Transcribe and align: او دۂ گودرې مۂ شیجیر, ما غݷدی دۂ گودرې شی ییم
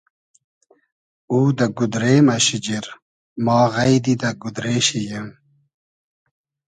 او 1.31 1.37
دۂ 1.57 1.65
گودرې 1.77 2.15
مۂ 2.27 2.35
شیجیر, 2.45 2.85
ما 3.45 3.57
غݷدی 3.73 4.15
دۂ 4.21 4.29
گودرې 4.41 4.77
شی 4.87 4.99
ییم 5.07 5.27